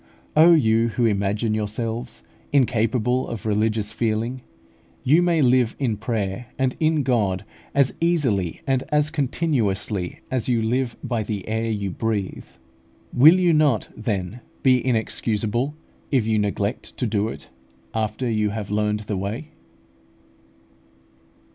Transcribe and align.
Oh, 0.35 0.55
you 0.55 0.87
who 0.87 1.05
imagine 1.05 1.53
yourselves 1.53 2.23
incapable 2.51 3.27
of 3.27 3.45
religious 3.45 3.91
feeling, 3.91 4.41
you 5.03 5.21
may 5.21 5.43
live 5.43 5.75
in 5.77 5.95
prayer 5.95 6.47
and 6.57 6.75
in 6.79 7.03
God 7.03 7.45
as 7.75 7.93
easily 8.01 8.61
and 8.65 8.83
as 8.89 9.11
continuously 9.11 10.19
as 10.31 10.47
you 10.49 10.59
live 10.59 10.97
by 11.03 11.21
the 11.21 11.47
air 11.47 11.69
you 11.69 11.91
breathe. 11.91 12.45
Will 13.13 13.39
you 13.39 13.53
not, 13.53 13.89
then, 13.95 14.39
be 14.63 14.83
inexcusable 14.83 15.75
if 16.09 16.25
you 16.25 16.39
neglect 16.39 16.97
to 16.97 17.05
do 17.05 17.27
it, 17.27 17.49
after 17.93 18.27
you 18.27 18.49
have 18.49 18.71
learned 18.71 19.01
the 19.01 19.17
way? 19.17 19.51